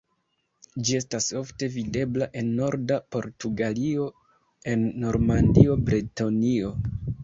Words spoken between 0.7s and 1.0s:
Ĝi